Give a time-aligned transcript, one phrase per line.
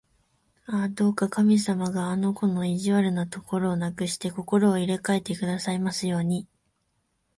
[0.65, 6.47] ああ、どうか神様があの子の意地悪なところをなくして、心を入れかえてくださいますように！